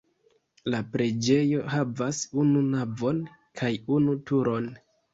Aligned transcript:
La 0.73 0.79
preĝejo 0.95 1.61
havas 1.75 2.23
unu 2.47 2.65
navon 2.73 3.23
kaj 3.63 3.75
unu 4.01 4.21
turon. 4.31 4.73